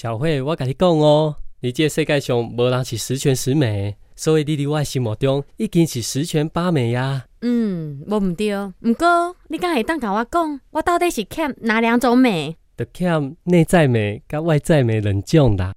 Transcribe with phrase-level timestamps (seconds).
[0.00, 7.26] 小慧，我甲你讲哦，你这世界上无人是十全十美，所以你伫我心目中已经是十全八美呀。
[7.42, 12.56] 嗯，无毋对，毋过你敢会当甲我讲，我到底是欠哪两种美？
[12.78, 15.74] 得欠内在美甲外在美两种啦。